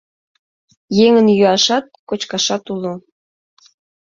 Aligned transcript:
Еҥын 1.05 1.27
йӱашат, 1.37 1.85
кочкашат 2.09 2.63
уло... 2.73 2.93